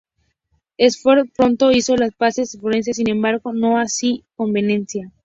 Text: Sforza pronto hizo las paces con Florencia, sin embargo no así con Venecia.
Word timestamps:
Sforza 0.79 1.25
pronto 1.37 1.71
hizo 1.71 1.95
las 1.95 2.11
paces 2.15 2.53
con 2.53 2.61
Florencia, 2.61 2.91
sin 2.91 3.07
embargo 3.07 3.53
no 3.53 3.77
así 3.77 4.25
con 4.35 4.51
Venecia. 4.51 5.11